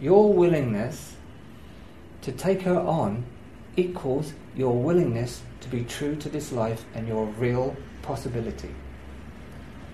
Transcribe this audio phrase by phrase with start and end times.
[0.00, 1.16] your willingness
[2.22, 3.24] to take her on
[3.76, 8.74] equals your willingness to be true to this life and your real possibility.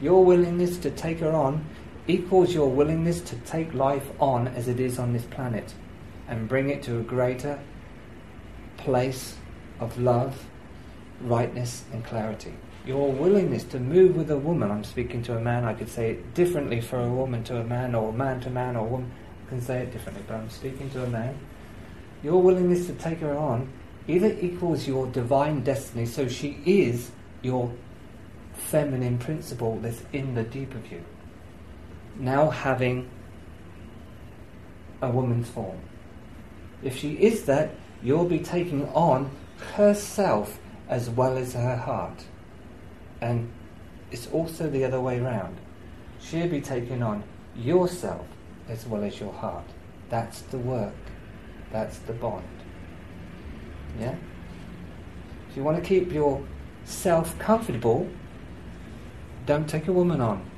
[0.00, 1.64] Your willingness to take her on
[2.08, 5.74] equals your willingness to take life on as it is on this planet
[6.28, 7.60] and bring it to a greater
[8.78, 9.36] place
[9.78, 10.46] of love,
[11.20, 12.54] rightness, and clarity.
[12.86, 16.12] Your willingness to move with a woman, I'm speaking to a man, I could say
[16.12, 19.12] it differently for a woman to a man, or man to man, or woman,
[19.50, 21.36] can say it differently, but I'm speaking to a man.
[22.22, 23.70] Your willingness to take her on
[24.08, 27.10] either equals your divine destiny, so she is
[27.42, 27.70] your
[28.54, 31.02] feminine principle that's in the deep of you,
[32.16, 33.08] now having
[35.02, 35.78] a woman's form.
[36.82, 37.70] If she is that,
[38.02, 39.30] you'll be taking on
[39.74, 42.24] herself as well as her heart.
[43.20, 43.50] And
[44.10, 45.56] it's also the other way round.
[46.20, 47.22] She'll be taking on
[47.54, 48.26] yourself
[48.70, 49.64] as well as your heart.
[50.08, 50.94] That's the work.
[51.72, 52.44] That's the bond.
[53.98, 54.14] Yeah?
[55.50, 58.08] If you want to keep yourself comfortable,
[59.46, 60.48] don't take a woman on.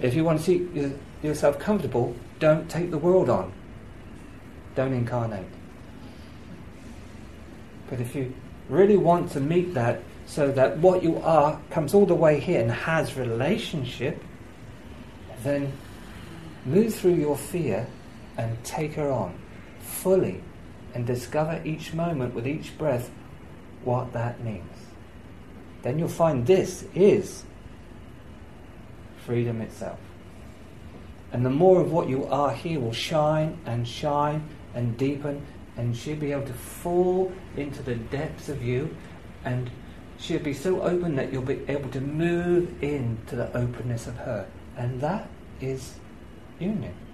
[0.00, 3.52] If you want to keep yourself comfortable, don't take the world on.
[4.74, 5.46] Don't incarnate.
[7.90, 8.34] But if you
[8.68, 12.60] really want to meet that so that what you are comes all the way here
[12.60, 14.22] and has relationship,
[15.42, 15.70] then
[16.64, 17.86] move through your fear
[18.36, 19.38] and take her on
[19.80, 20.42] fully
[20.94, 23.10] and discover each moment with each breath
[23.84, 24.62] what that means.
[25.82, 27.44] Then you'll find this is
[29.26, 29.98] freedom itself.
[31.32, 35.44] And the more of what you are here will shine and shine and deepen,
[35.76, 38.94] and she'll be able to fall into the depths of you,
[39.44, 39.70] and
[40.18, 44.46] she'll be so open that you'll be able to move into the openness of her.
[44.76, 45.28] And that
[45.60, 45.94] is
[46.60, 47.13] unit.